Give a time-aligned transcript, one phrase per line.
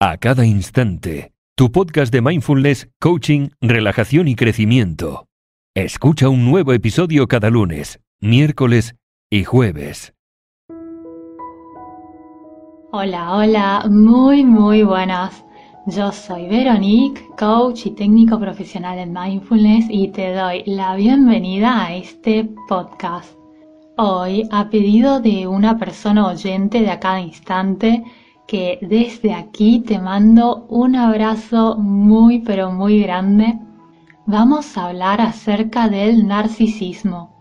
[0.00, 1.32] a cada instante.
[1.56, 5.26] Tu podcast de mindfulness, coaching, relajación y crecimiento.
[5.74, 8.94] Escucha un nuevo episodio cada lunes, miércoles
[9.28, 10.14] y jueves.
[12.92, 15.44] Hola, hola, muy, muy buenas.
[15.88, 21.96] Yo soy Veronique, coach y técnico profesional en mindfulness y te doy la bienvenida a
[21.96, 23.36] este podcast.
[23.96, 28.04] Hoy, a pedido de una persona oyente de a cada instante,
[28.48, 33.58] que desde aquí te mando un abrazo muy pero muy grande.
[34.24, 37.36] Vamos a hablar acerca del narcisismo.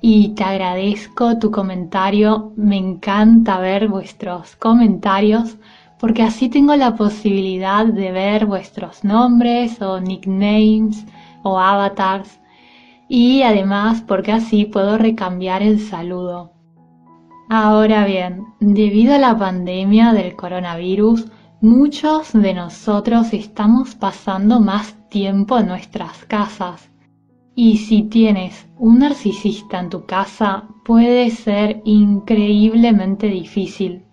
[0.00, 5.58] Y te agradezco tu comentario, me encanta ver vuestros comentarios
[6.00, 11.04] porque así tengo la posibilidad de ver vuestros nombres o nicknames
[11.42, 12.40] o avatars
[13.06, 16.61] y además porque así puedo recambiar el saludo.
[17.54, 21.26] Ahora bien, debido a la pandemia del coronavirus,
[21.60, 26.90] muchos de nosotros estamos pasando más tiempo en nuestras casas.
[27.54, 34.06] Y si tienes un narcisista en tu casa, puede ser increíblemente difícil.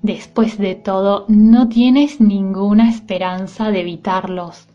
[0.00, 4.66] Después de todo, no tienes ninguna esperanza de evitarlos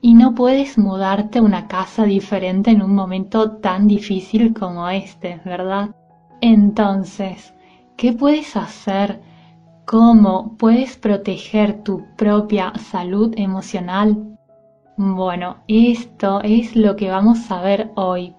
[0.00, 5.40] y no puedes mudarte a una casa diferente en un momento tan difícil como este,
[5.44, 5.94] ¿verdad?
[6.40, 7.54] Entonces,
[7.96, 9.20] ¿qué puedes hacer?
[9.86, 14.36] ¿Cómo puedes proteger tu propia salud emocional?
[14.96, 18.34] Bueno, esto es lo que vamos a ver hoy.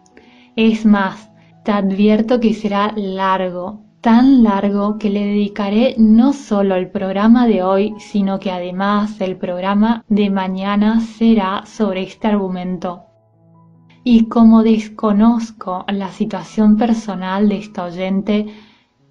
[0.56, 1.32] Es más,
[1.64, 7.64] te advierto que será largo, tan largo que le dedicaré no solo el programa de
[7.64, 13.07] hoy, sino que además el programa de mañana será sobre este argumento.
[14.10, 18.46] Y como desconozco la situación personal de esta oyente,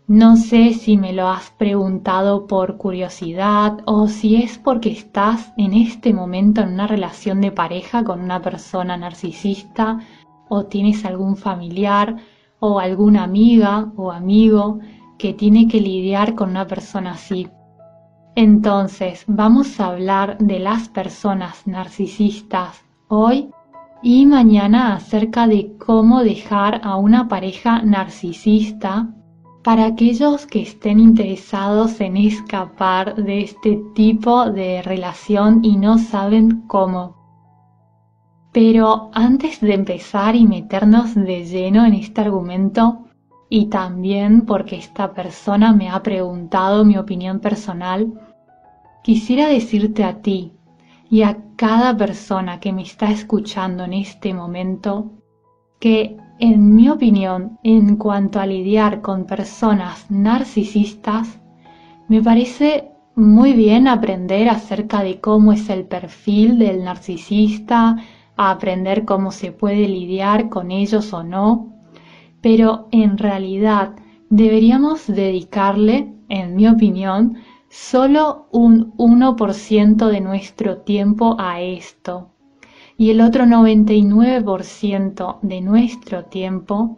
[0.06, 5.74] no sé si me lo has preguntado por curiosidad o si es porque estás en
[5.74, 10.00] este momento en una relación de pareja con una persona narcisista
[10.48, 12.16] o tienes algún familiar
[12.58, 14.78] o alguna amiga o amigo
[15.18, 17.50] que tiene que lidiar con una persona así.
[18.34, 23.50] Entonces, vamos a hablar de las personas narcisistas hoy
[24.08, 29.12] y mañana acerca de cómo dejar a una pareja narcisista
[29.64, 36.68] para aquellos que estén interesados en escapar de este tipo de relación y no saben
[36.68, 37.16] cómo.
[38.52, 43.06] Pero antes de empezar y meternos de lleno en este argumento,
[43.50, 48.12] y también porque esta persona me ha preguntado mi opinión personal,
[49.02, 50.55] quisiera decirte a ti
[51.10, 55.12] y a cada persona que me está escuchando en este momento
[55.78, 61.38] que, en mi opinión, en cuanto a lidiar con personas narcisistas,
[62.08, 67.96] me parece muy bien aprender acerca de cómo es el perfil del narcisista,
[68.36, 71.72] a aprender cómo se puede lidiar con ellos o no,
[72.42, 73.96] pero en realidad
[74.28, 77.38] deberíamos dedicarle, en mi opinión,
[77.76, 82.30] solo un 1% de nuestro tiempo a esto
[82.96, 86.96] y el otro 99% de nuestro tiempo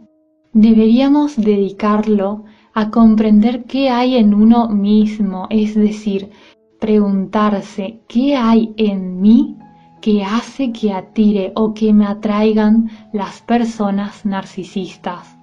[0.53, 6.29] deberíamos dedicarlo a comprender qué hay en uno mismo, es decir,
[6.79, 9.57] preguntarse qué hay en mí
[9.99, 15.38] que hace que atire o que me atraigan las personas narcisistas.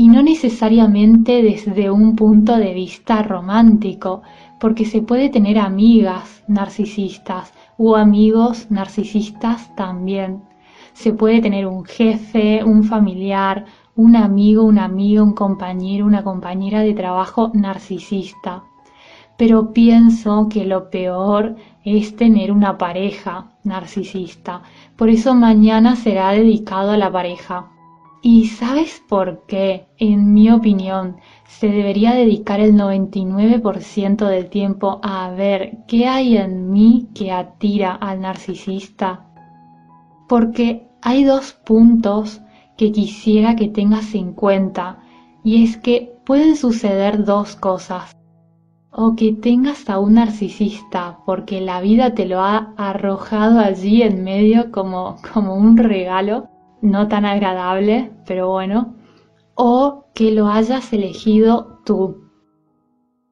[0.00, 4.22] Y no necesariamente desde un punto de vista romántico,
[4.60, 10.44] porque se puede tener amigas narcisistas o amigos narcisistas también.
[10.92, 13.64] Se puede tener un jefe, un familiar,
[13.96, 18.62] un amigo, una amiga, un compañero, una compañera de trabajo narcisista.
[19.36, 24.62] Pero pienso que lo peor es tener una pareja narcisista.
[24.94, 27.72] Por eso mañana será dedicado a la pareja.
[28.20, 35.30] ¿Y sabes por qué, en mi opinión, se debería dedicar el 99% del tiempo a
[35.30, 39.24] ver qué hay en mí que atira al narcisista?
[40.28, 42.40] Porque hay dos puntos
[42.76, 44.98] que quisiera que tengas en cuenta
[45.44, 48.16] y es que pueden suceder dos cosas
[48.90, 54.24] o que tengas a un narcisista porque la vida te lo ha arrojado allí en
[54.24, 56.48] medio como, como un regalo,
[56.80, 58.94] no tan agradable, pero bueno,
[59.54, 62.28] o que lo hayas elegido tú.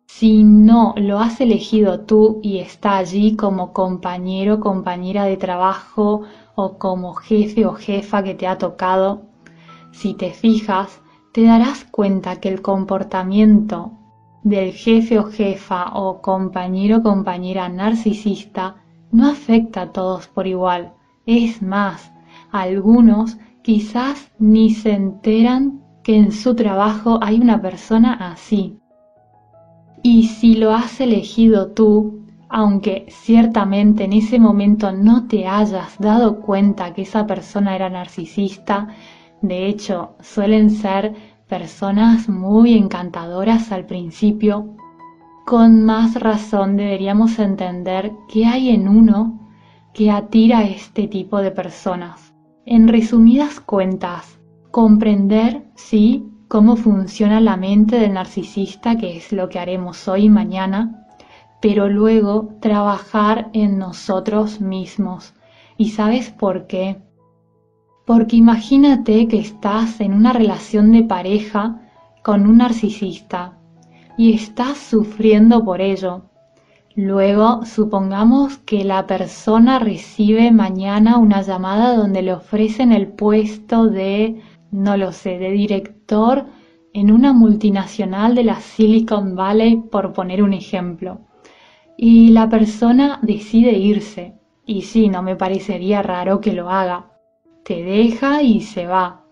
[0.06, 6.22] Si no lo has elegido tú y está allí como compañero, compañera de trabajo
[6.54, 9.22] o como jefe o jefa que te ha tocado,
[9.92, 11.00] si te fijas,
[11.32, 13.92] te darás cuenta que el comportamiento
[14.42, 18.76] del jefe o jefa o compañero o compañera narcisista
[19.12, 20.94] no afecta a todos por igual.
[21.26, 22.12] Es más,
[22.50, 28.78] algunos quizás ni se enteran que en su trabajo hay una persona así.
[30.02, 36.40] Y si lo has elegido tú, aunque ciertamente en ese momento no te hayas dado
[36.42, 38.88] cuenta que esa persona era narcisista,
[39.42, 41.14] de hecho suelen ser
[41.48, 44.76] personas muy encantadoras al principio,
[45.44, 49.48] con más razón deberíamos entender qué hay en uno
[49.92, 52.25] que atira a este tipo de personas.
[52.68, 54.40] En resumidas cuentas,
[54.72, 60.28] comprender, sí, cómo funciona la mente del narcisista, que es lo que haremos hoy y
[60.28, 61.06] mañana,
[61.62, 65.32] pero luego trabajar en nosotros mismos.
[65.76, 67.00] ¿Y sabes por qué?
[68.04, 71.80] Porque imagínate que estás en una relación de pareja
[72.24, 73.56] con un narcisista
[74.18, 76.24] y estás sufriendo por ello.
[76.96, 84.40] Luego, supongamos que la persona recibe mañana una llamada donde le ofrecen el puesto de
[84.70, 86.46] no lo sé, de director
[86.92, 91.20] en una multinacional de la Silicon Valley, por poner un ejemplo.
[91.96, 94.34] Y la persona decide irse.
[94.64, 97.12] Y sí, no me parecería raro que lo haga.
[97.64, 99.24] Te deja y se va.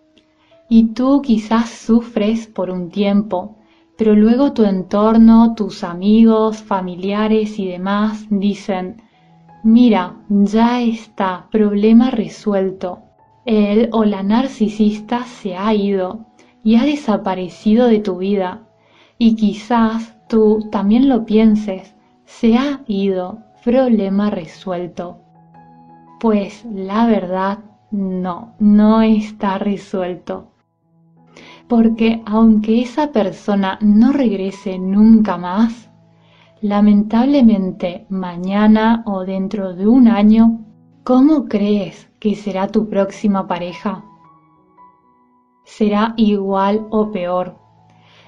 [0.69, 3.56] Y tú quizás sufres por un tiempo,
[3.96, 9.02] pero luego tu entorno, tus amigos, familiares y demás dicen,
[9.62, 13.02] mira, ya está, problema resuelto,
[13.44, 16.26] él o la narcisista se ha ido
[16.64, 18.62] y ha desaparecido de tu vida.
[19.19, 21.94] Y quizás tú también lo pienses,
[22.25, 25.19] se ha ido, problema resuelto.
[26.20, 27.58] Pues la verdad,
[27.90, 30.54] no, no está resuelto.
[31.76, 35.91] Porque aunque esa persona no regrese nunca más,
[36.61, 40.61] lamentablemente mañana o dentro de un año,
[41.03, 44.05] ¿cómo crees que será tu próxima pareja?
[45.65, 47.56] Será igual o peor.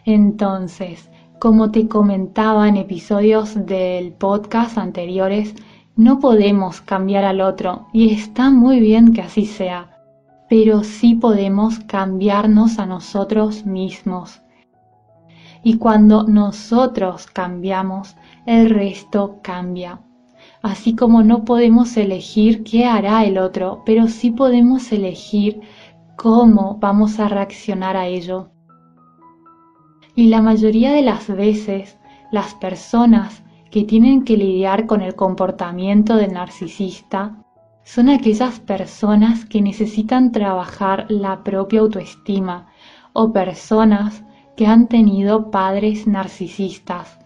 [0.04, 1.08] Entonces,
[1.38, 5.54] como te comentaba en episodios del podcast anteriores,
[5.94, 9.95] no podemos cambiar al otro y está muy bien que así sea,
[10.48, 14.42] pero sí podemos cambiarnos a nosotros mismos.
[15.62, 18.16] Y cuando nosotros cambiamos,
[18.46, 20.00] el resto cambia
[20.62, 25.60] así como no podemos elegir qué hará el otro, pero sí podemos elegir
[26.16, 28.50] cómo vamos a reaccionar a ello.
[30.16, 31.98] Y la mayoría de las veces,
[32.32, 37.44] las personas que tienen que lidiar con el comportamiento del narcisista
[37.86, 42.66] son aquellas personas que necesitan trabajar la propia autoestima
[43.14, 44.22] o personas
[44.58, 47.18] que han tenido padres narcisistas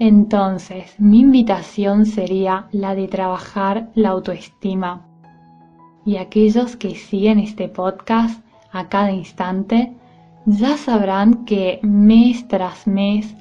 [0.00, 5.04] entonces, mi invitación sería la de trabajar la autoestima.
[6.04, 8.40] Y aquellos que siguen este podcast
[8.70, 9.92] a cada instante
[10.46, 13.34] ya sabrán que mes tras mes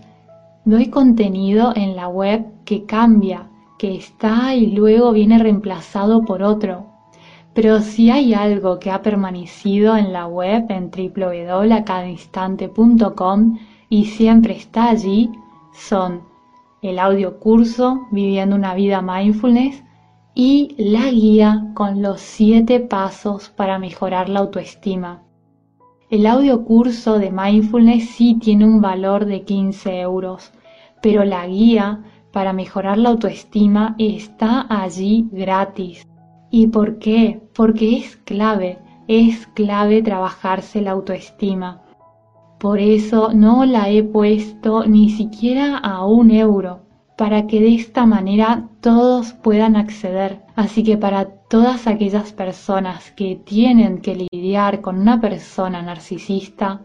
[0.65, 3.47] doy contenido en la web que cambia,
[3.77, 6.85] que está y luego viene reemplazado por otro.
[7.53, 13.57] Pero si hay algo que ha permanecido en la web en www.acadainstante.com
[13.89, 15.31] y siempre está allí,
[15.73, 16.21] son
[16.81, 19.83] el audio curso Viviendo una vida mindfulness
[20.35, 25.23] y la guía con los 7 pasos para mejorar la autoestima.
[26.11, 30.53] El audio curso de mindfulness sí tiene un valor de 15 euros,
[31.01, 32.03] pero la guía
[32.37, 36.07] para mejorar la autoestima está allí gratis.
[36.51, 37.41] ¿Y por qué?
[37.55, 38.77] Porque es clave,
[39.07, 41.81] es clave trabajarse la autoestima.
[42.59, 46.81] Por eso no la he puesto ni siquiera a un euro,
[47.17, 50.43] para que de esta manera todos puedan acceder.
[50.55, 56.83] Así que para todas aquellas personas que tienen que lidiar con una persona narcisista,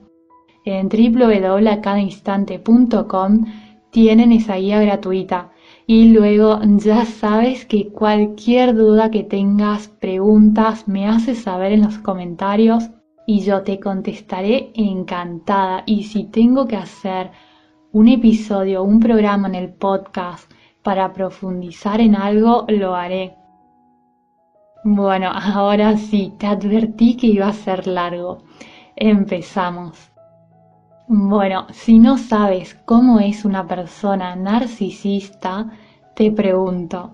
[0.64, 3.44] en www.cadainstante.com
[3.92, 5.52] tienen esa guía gratuita.
[5.86, 11.98] Y luego ya sabes que cualquier duda que tengas, preguntas, me haces saber en los
[11.98, 12.90] comentarios
[13.26, 15.84] y yo te contestaré encantada.
[15.86, 17.30] Y si tengo que hacer
[17.92, 20.50] un episodio, un programa en el podcast
[20.82, 23.36] para profundizar en algo, lo haré.
[24.84, 28.38] Bueno, ahora sí, te advertí que iba a ser largo.
[28.96, 30.11] Empezamos.
[31.08, 35.70] Bueno, si no sabes cómo es una persona narcisista,
[36.14, 37.12] te pregunto,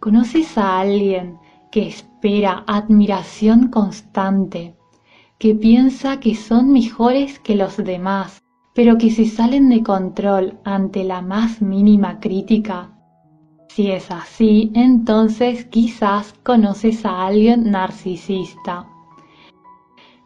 [0.00, 1.38] ¿conoces a alguien
[1.70, 4.74] que espera admiración constante,
[5.38, 8.42] que piensa que son mejores que los demás,
[8.74, 12.90] pero que se salen de control ante la más mínima crítica?
[13.68, 18.91] Si es así, entonces quizás conoces a alguien narcisista.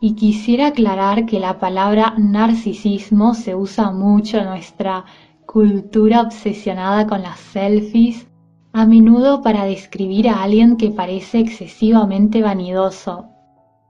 [0.07, 5.05] Y quisiera aclarar que la palabra narcisismo se usa mucho en nuestra
[5.47, 8.29] cultura obsesionada con las selfies,
[8.73, 13.25] a menudo para describir a alguien que parece excesivamente vanidoso.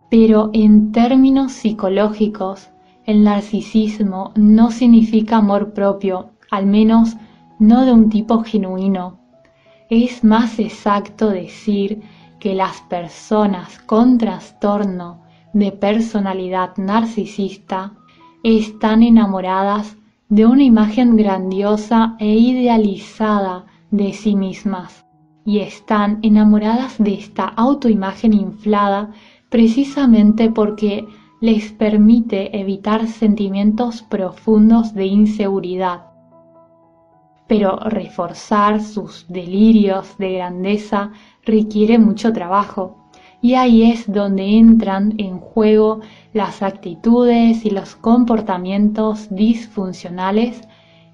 [0.09, 2.71] Pero en términos psicológicos,
[3.05, 7.15] el narcisismo no significa amor propio, al menos
[7.59, 9.19] no de un tipo genuino.
[9.91, 12.01] Es más exacto decir
[12.39, 15.26] que las personas con trastorno
[15.57, 17.95] de personalidad narcisista
[18.43, 19.97] están enamoradas
[20.29, 25.07] de una imagen grandiosa e idealizada de sí mismas
[25.47, 29.13] y están enamoradas de esta autoimagen inflada
[29.49, 31.07] precisamente porque
[31.41, 36.11] les permite evitar sentimientos profundos de inseguridad.
[37.47, 41.13] Pero reforzar sus delirios de grandeza
[41.47, 43.06] requiere mucho trabajo
[43.41, 46.01] y ahí es donde entran en juego
[46.33, 50.61] las actitudes y los comportamientos disfuncionales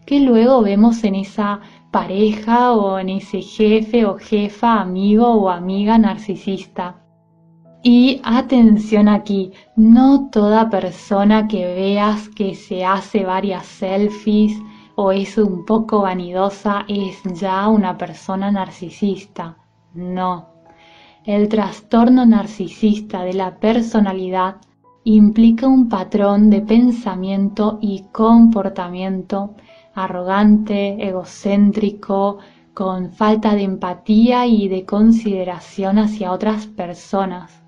[0.06, 1.60] que luego vemos en esa
[1.90, 6.96] pareja o en ese jefe o jefa, amigo o amiga narcisista.
[7.84, 14.56] Y atención aquí, no toda persona que veas que se hace varias selfies
[14.94, 19.56] o es un poco vanidosa es ya una persona narcisista.
[19.94, 20.51] No.
[21.24, 24.56] El trastorno narcisista de la personalidad
[25.04, 29.54] implica un patrón de pensamiento y comportamiento
[29.94, 32.38] arrogante, egocéntrico,
[32.74, 37.62] con falta de empatía y de consideración hacia otras personas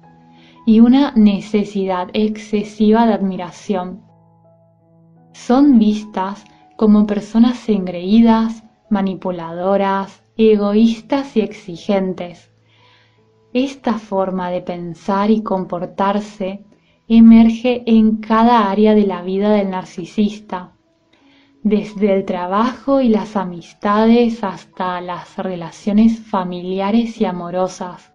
[0.67, 4.03] y una necesidad excesiva de admiración.
[5.33, 6.45] Son vistas
[6.77, 12.54] como personas engreídas, manipuladoras, egoístas y exigentes.
[13.55, 16.65] Esta forma de pensar y comportarse
[17.07, 20.73] emerge en cada área de la vida del narcisista,
[21.63, 28.13] desde el trabajo y las amistades hasta las relaciones familiares y amorosas.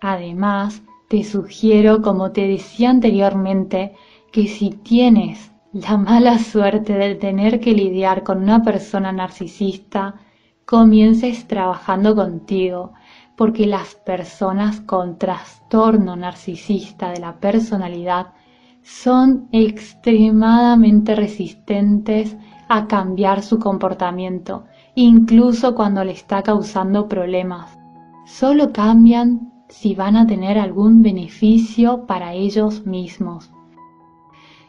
[0.00, 3.94] Además, te sugiero, como te decía anteriormente,
[4.32, 10.16] que si tienes la mala suerte de tener que lidiar con una persona narcisista,
[10.64, 12.92] comiences trabajando contigo,
[13.40, 18.34] porque las personas con trastorno narcisista de la personalidad
[18.82, 22.36] son extremadamente resistentes
[22.68, 27.78] a cambiar su comportamiento, incluso cuando le está causando problemas.
[28.26, 33.50] Solo cambian si van a tener algún beneficio para ellos mismos.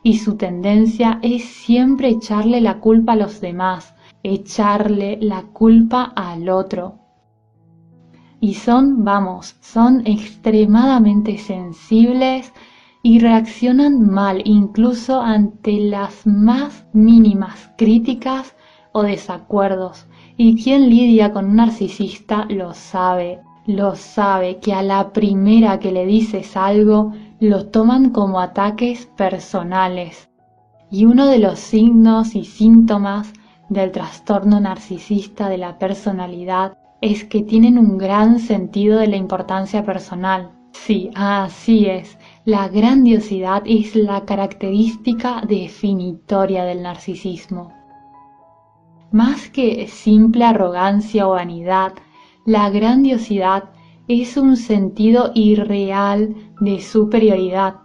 [0.01, 6.47] Y su tendencia es siempre echarle la culpa a los demás, echarle la culpa al
[6.47, 7.00] otro.
[8.41, 12.51] Y son, vamos, son extremadamente sensibles
[13.03, 18.53] y reaccionan mal incluso ante las más mínimas críticas
[18.91, 20.07] o desacuerdos.
[20.35, 25.91] Y quien lidia con un narcisista lo sabe lo sabe que a la primera que
[25.91, 30.29] le dices algo lo toman como ataques personales.
[30.89, 33.31] Y uno de los signos y síntomas
[33.69, 39.83] del trastorno narcisista de la personalidad es que tienen un gran sentido de la importancia
[39.83, 40.51] personal.
[40.71, 42.17] Sí, así es.
[42.45, 47.73] La grandiosidad es la característica definitoria del narcisismo.
[49.11, 51.93] Más que simple arrogancia o vanidad,
[52.45, 53.71] la grandiosidad
[54.07, 57.75] es un sentido irreal de superioridad.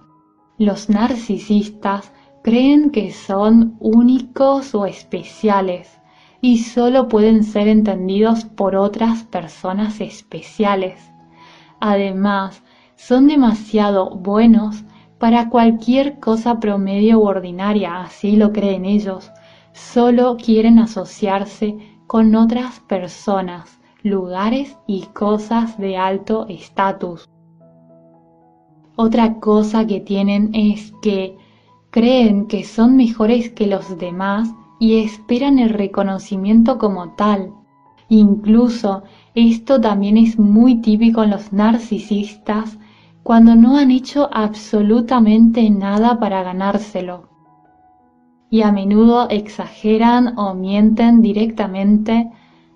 [0.58, 5.95] Los narcisistas creen que son únicos o especiales
[6.46, 11.10] y solo pueden ser entendidos por otras personas especiales.
[11.80, 12.62] Además,
[12.94, 14.84] son demasiado buenos
[15.18, 19.32] para cualquier cosa promedio u ordinaria, así lo creen ellos.
[19.72, 27.28] Solo quieren asociarse con otras personas lugares y cosas de alto estatus.
[28.94, 31.36] Otra cosa que tienen es que
[31.90, 37.52] creen que son mejores que los demás y esperan el reconocimiento como tal.
[38.08, 39.02] Incluso
[39.34, 42.78] esto también es muy típico en los narcisistas
[43.22, 47.28] cuando no han hecho absolutamente nada para ganárselo.
[48.48, 52.30] Y a menudo exageran o mienten directamente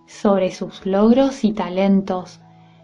[0.06, 2.40] sobre sus logros y talentos,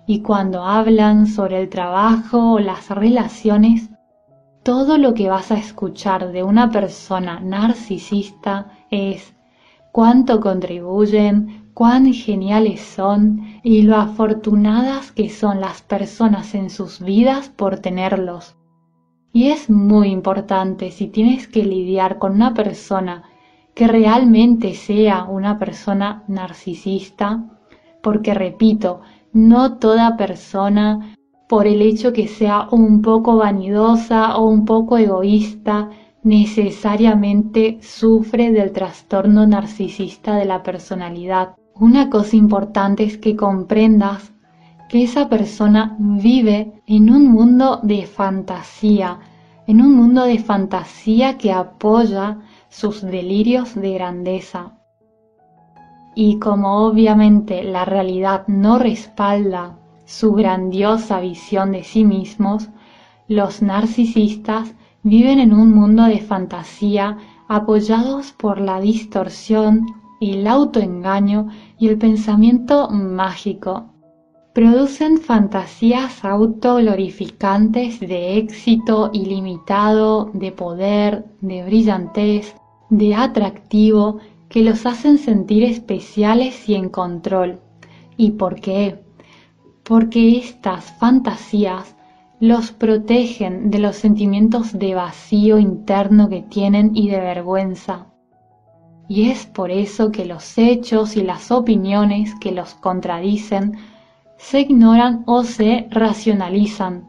[0.07, 3.91] y cuando hablan sobre el trabajo o las relaciones,
[4.63, 9.35] todo lo que vas a escuchar de una persona narcisista es
[9.93, 17.49] cuánto contribuyen, cuán geniales son y lo afortunadas que son las personas en sus vidas
[17.49, 18.57] por tenerlos.
[19.33, 23.25] Y es muy importante si tienes que lidiar con una persona
[23.75, 27.45] que realmente sea una persona narcisista,
[28.03, 29.03] porque repito,
[29.35, 31.15] no toda persona,
[31.47, 35.91] por el hecho que sea un poco vanidosa o un poco egoísta,
[36.27, 41.55] necesariamente sufre del trastorno narcisista de la personalidad.
[41.77, 44.33] Una cosa importante es que comprendas
[44.89, 49.21] que esa persona vive en un mundo de fantasía,
[49.69, 52.39] en un mundo de fantasía que apoya
[52.71, 54.73] sus delirios de grandeza.
[56.17, 62.69] Y como obviamente la realidad no respalda su grandiosa visión de sí mismos,
[63.29, 64.75] los narcisistas
[65.07, 69.87] viven en un mundo de fantasía apoyados por la distorsión,
[70.21, 71.47] el autoengaño
[71.79, 73.85] y el pensamiento mágico.
[74.53, 82.57] Producen fantasías autoglorificantes de éxito ilimitado, de poder, de brillantez,
[82.91, 87.61] de atractivo, que los hacen sentir especiales y en control.
[88.17, 89.05] ¿Y por qué?
[89.85, 91.96] Porque estas fantasías
[92.39, 98.09] los protegen de los sentimientos de vacío interno que tienen y de vergüenza.
[99.09, 103.79] Y es por eso que los hechos y las opiniones que los contradicen
[104.37, 107.09] se ignoran o se racionalizan.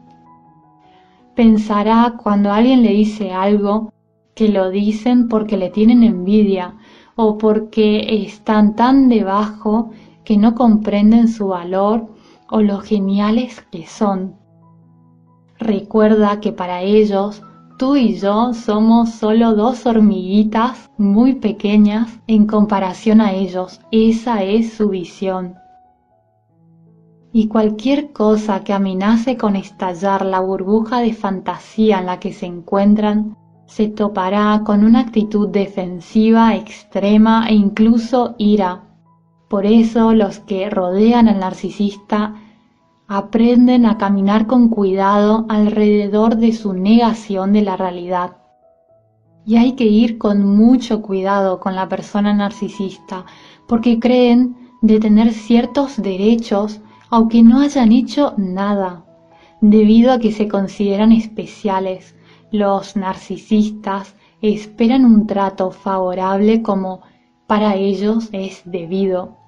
[1.34, 3.92] Pensará cuando alguien le dice algo
[4.34, 6.76] que lo dicen porque le tienen envidia
[7.16, 9.90] o porque están tan debajo
[10.24, 12.06] que no comprenden su valor
[12.48, 14.37] o lo geniales que son.
[15.58, 17.42] Recuerda que para ellos
[17.78, 23.80] tú y yo somos solo dos hormiguitas muy pequeñas en comparación a ellos.
[23.90, 25.54] Esa es su visión.
[27.32, 32.46] Y cualquier cosa que amenace con estallar la burbuja de fantasía en la que se
[32.46, 38.84] encuentran, se topará con una actitud defensiva extrema e incluso ira.
[39.48, 42.34] Por eso los que rodean al narcisista
[43.10, 48.36] aprenden a caminar con cuidado alrededor de su negación de la realidad.
[49.46, 53.24] Y hay que ir con mucho cuidado con la persona narcisista,
[53.66, 59.06] porque creen de tener ciertos derechos aunque no hayan hecho nada,
[59.62, 62.14] debido a que se consideran especiales.
[62.50, 67.00] Los narcisistas esperan un trato favorable como
[67.46, 69.38] para ellos es debido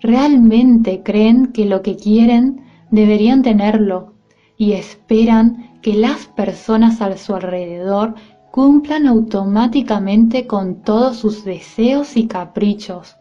[0.00, 4.14] realmente creen que lo que quieren deberían tenerlo
[4.56, 8.14] y esperan que las personas a su alrededor
[8.50, 13.16] cumplan automáticamente con todos sus deseos y caprichos.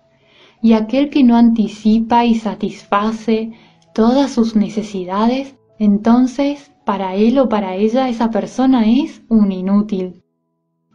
[0.62, 3.52] Y aquel que no anticipa y satisface
[3.94, 10.24] todas sus necesidades, entonces para él o para ella esa persona es un inútil.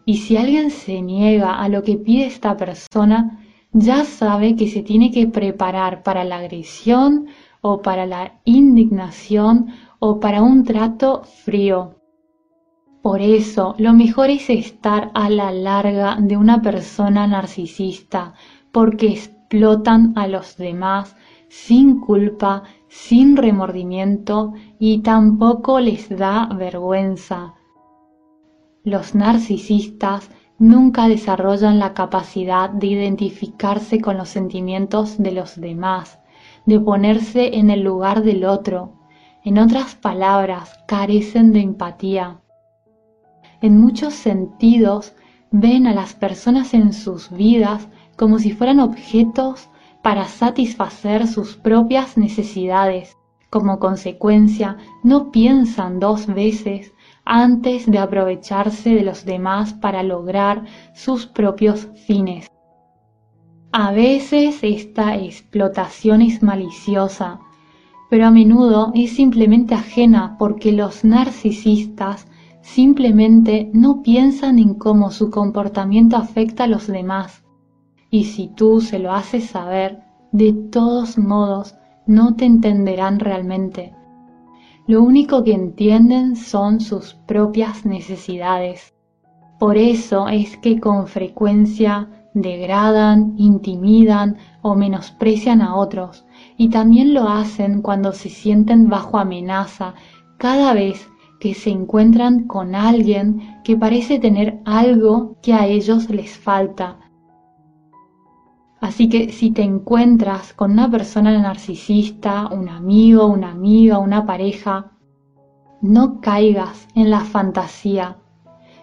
[0.05, 3.42] Y si alguien se niega a lo que pide esta persona,
[3.73, 7.27] ya sabe que se tiene que preparar para la agresión
[7.61, 11.97] o para la indignación o para un trato frío.
[13.03, 18.35] Por eso, lo mejor es estar a la larga de una persona narcisista,
[18.71, 21.17] porque explotan a los demás
[21.49, 27.55] sin culpa, sin remordimiento y tampoco les da vergüenza.
[28.85, 36.21] Los narcisistas nunca desarrollan la capacidad de identificarse con los sentimientos de los demás,
[36.67, 38.93] de ponerse en el lugar del otro.
[39.45, 42.41] En otras palabras, carecen de empatía.
[43.61, 45.15] En muchos sentidos,
[45.51, 49.69] ven a las personas en sus vidas como si fueran objetos
[50.03, 53.17] para satisfacer sus propias necesidades.
[53.51, 56.93] Como consecuencia, no piensan dos veces
[57.25, 62.49] antes de aprovecharse de los demás para lograr sus propios fines.
[63.73, 67.41] A veces esta explotación es maliciosa,
[68.11, 72.27] pero a menudo es simplemente ajena porque los narcisistas
[72.61, 77.43] simplemente no piensan en cómo su comportamiento afecta a los demás.
[78.11, 81.75] Y si tú se lo haces saber, de todos modos
[82.07, 83.95] no te entenderán realmente
[84.87, 88.95] lo único que entienden son sus propias necesidades.
[89.59, 96.25] Por eso es que con frecuencia degradan, intimidan o menosprecian a otros,
[96.57, 99.95] y también lo hacen cuando se sienten bajo amenaza
[100.39, 106.37] cada vez que se encuentran con alguien que parece tener algo que a ellos les
[106.37, 106.99] falta.
[108.83, 114.91] Así que si te encuentras con una persona narcisista, un amigo, una amiga, una pareja,
[115.81, 118.17] no caigas en la fantasía.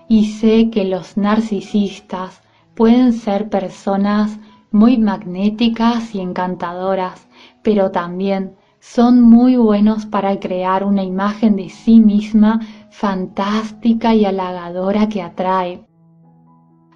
[0.07, 2.41] Y sé que los narcisistas
[2.75, 4.39] pueden ser personas
[4.71, 7.27] muy magnéticas y encantadoras,
[7.61, 15.09] pero también son muy buenos para crear una imagen de sí misma fantástica y halagadora
[15.09, 15.88] que atrae.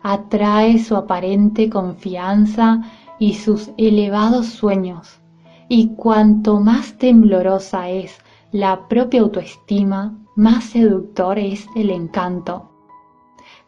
[0.04, 2.82] Atrae su aparente confianza
[3.20, 5.22] y sus elevados sueños.
[5.70, 8.20] Y cuanto más temblorosa es
[8.52, 12.70] la propia autoestima, más seductor es el encanto.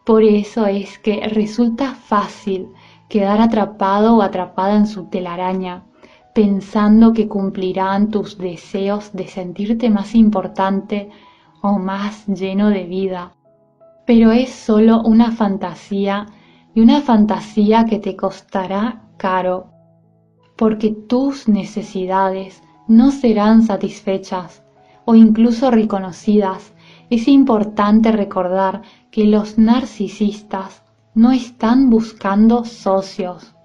[0.04, 2.68] Por eso es que resulta fácil
[3.10, 5.86] quedar atrapado o atrapada en su telaraña,
[6.34, 11.10] pensando que cumplirán tus deseos de sentirte más importante
[11.62, 13.32] o más lleno de vida.
[14.06, 16.28] Pero es solo una fantasía
[16.74, 19.72] y una fantasía que te costará caro,
[20.56, 24.64] porque tus necesidades no serán satisfechas
[25.06, 26.74] o incluso reconocidas.
[27.10, 33.56] Es importante recordar que los narcisistas no están buscando socios,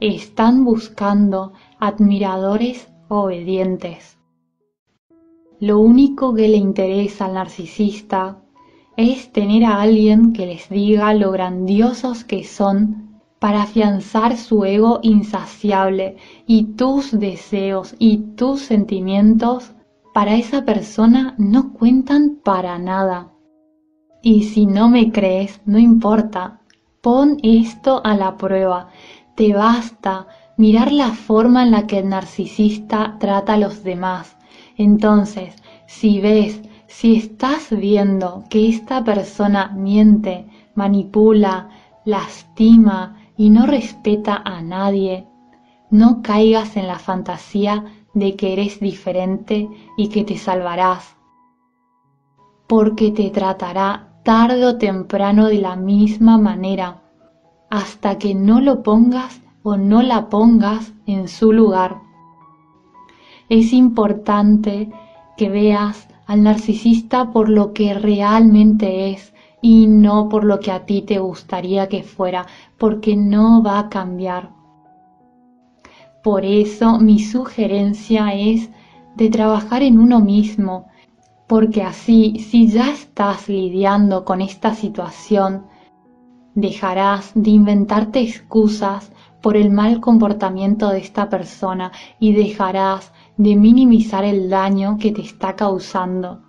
[0.00, 4.18] están buscando admiradores obedientes.
[5.60, 8.42] Lo único que le interesa al narcisista
[8.98, 14.98] es tener a alguien que les diga lo grandiosos que son para afianzar su ego
[15.02, 16.16] insaciable
[16.48, 19.70] y tus deseos y tus sentimientos
[20.12, 23.32] para esa persona no cuentan para nada.
[24.20, 26.60] Y si no me crees, no importa,
[27.00, 28.88] pon esto a la prueba.
[29.36, 34.36] Te basta mirar la forma en la que el narcisista trata a los demás.
[34.76, 35.54] Entonces,
[35.86, 41.68] si ves, si estás viendo que esta persona miente, manipula,
[42.06, 45.28] lastima y no respeta a nadie,
[45.90, 51.14] no caigas en la fantasía de que eres diferente y que te salvarás,
[52.66, 57.02] porque te tratará tarde o temprano de la misma manera,
[57.68, 62.00] hasta que no lo pongas o no la pongas en su lugar.
[63.50, 64.90] Es importante
[65.36, 70.84] que veas al narcisista por lo que realmente es y no por lo que a
[70.84, 72.46] ti te gustaría que fuera,
[72.78, 74.50] porque no va a cambiar.
[76.22, 78.68] Por eso mi sugerencia es
[79.16, 80.86] de trabajar en uno mismo,
[81.46, 85.64] porque así, si ya estás lidiando con esta situación,
[86.54, 89.10] dejarás de inventarte excusas
[89.40, 95.22] por el mal comportamiento de esta persona y dejarás de minimizar el daño que te
[95.22, 96.42] está causando.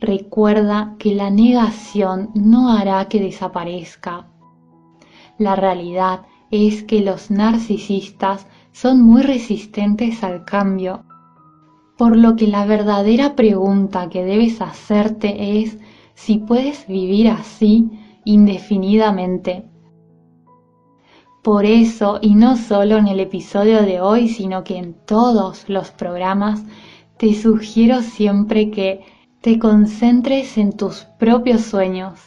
[0.00, 4.26] Recuerda que la negación no hará que desaparezca.
[5.38, 11.04] La realidad es que los narcisistas son muy resistentes al cambio
[12.02, 15.78] por lo que la verdadera pregunta que debes hacerte es
[16.14, 17.90] si puedes vivir así
[18.24, 19.64] indefinidamente.
[21.42, 25.90] Por eso, y no solo en el episodio de hoy, sino que en todos los
[25.90, 26.62] programas,
[27.16, 29.04] te sugiero siempre que
[29.40, 32.20] te concentres en tus propios sueños,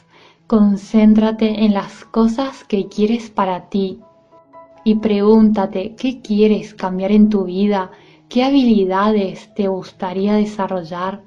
[0.47, 4.01] concéntrate en las cosas que quieres para ti.
[4.83, 7.91] Y pregúntate qué quieres cambiar en tu vida
[8.29, 11.23] qué habilidades te gustaría desarrollar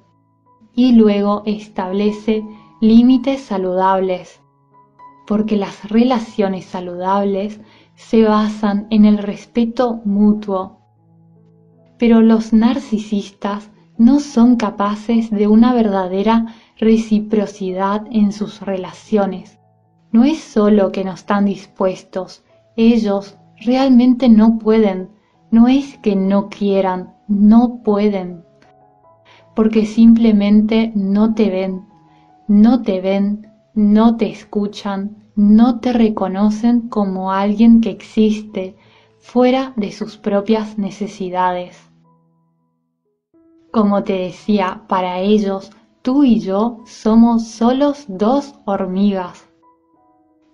[0.74, 2.44] y luego establece
[2.80, 4.40] límites saludables,
[5.26, 7.60] porque las relaciones saludables
[7.98, 10.78] se basan en el respeto mutuo.
[11.98, 19.58] Pero los narcisistas no son capaces de una verdadera reciprocidad en sus relaciones.
[20.12, 22.44] No es solo que no están dispuestos,
[22.76, 25.18] ellos realmente no pueden
[25.50, 28.44] no es que no quieran, no pueden,
[29.54, 31.86] porque simplemente no te ven,
[32.46, 33.47] no te ven,
[33.78, 38.76] no te escuchan, no te reconocen como alguien que existe
[39.18, 41.78] fuera de sus propias necesidades.
[43.70, 45.70] Como te decía, para ellos,
[46.02, 49.48] tú y yo somos solos dos hormigas.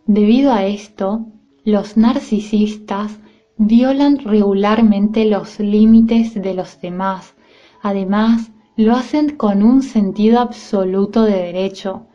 [0.04, 1.24] Debido a esto,
[1.64, 3.18] los narcisistas
[3.56, 7.34] violan regularmente los límites de los demás.
[7.80, 12.06] Además, lo hacen con un sentido absoluto de derecho.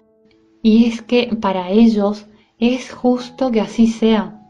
[0.61, 4.41] Y es que para ellos es justo que así sea.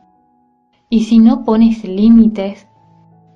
[0.89, 2.67] Y si no pones límites,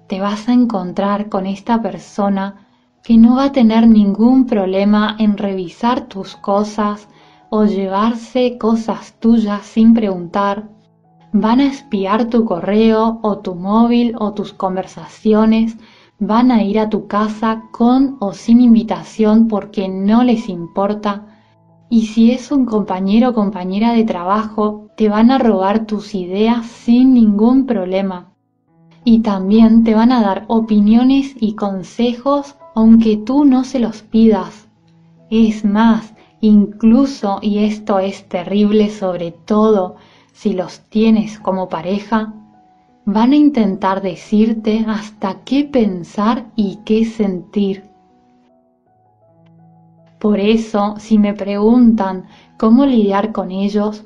[0.08, 2.68] te vas a encontrar con esta persona
[3.04, 7.08] que no va a tener ningún problema en revisar tus cosas
[7.50, 10.70] o llevarse cosas tuyas sin preguntar.
[11.32, 15.78] Van a espiar tu correo o tu móvil o tus conversaciones.
[16.18, 21.33] Van a ir a tu casa con o sin invitación porque no les importa.
[21.94, 26.66] Y si es un compañero o compañera de trabajo, te van a robar tus ideas
[26.66, 28.34] sin ningún problema.
[29.04, 34.68] Y también te van a dar opiniones y consejos aunque tú no se los pidas.
[35.30, 39.98] Es más, incluso, y esto es terrible sobre todo
[40.32, 42.34] si los tienes como pareja,
[43.06, 47.93] van a intentar decirte hasta qué pensar y qué sentir.
[50.24, 54.06] Por eso, si me preguntan cómo lidiar con ellos,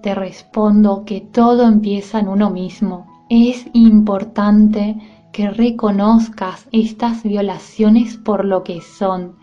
[0.00, 3.08] te respondo que todo empieza en uno mismo.
[3.28, 4.98] Es importante
[5.32, 9.34] que reconozcas estas violaciones por lo que son